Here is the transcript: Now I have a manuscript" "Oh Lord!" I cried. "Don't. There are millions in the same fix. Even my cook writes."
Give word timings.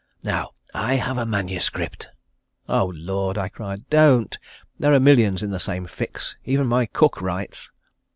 Now 0.23 0.53
I 0.73 0.95
have 0.95 1.19
a 1.19 1.27
manuscript" 1.27 2.09
"Oh 2.67 2.91
Lord!" 2.95 3.37
I 3.37 3.49
cried. 3.49 3.87
"Don't. 3.91 4.35
There 4.79 4.95
are 4.95 4.99
millions 4.99 5.43
in 5.43 5.51
the 5.51 5.59
same 5.59 5.85
fix. 5.85 6.35
Even 6.43 6.65
my 6.65 6.87
cook 6.87 7.21
writes." 7.21 7.69